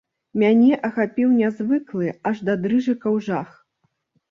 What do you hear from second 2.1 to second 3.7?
аж да дрыжыкаў, жах.